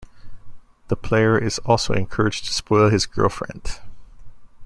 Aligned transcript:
The 0.87 0.95
player 0.95 1.37
is 1.37 1.59
also 1.59 1.93
encouraged 1.93 2.45
to 2.45 2.53
spoil 2.55 2.89
his 2.89 3.05
girlfriend. 3.05 3.79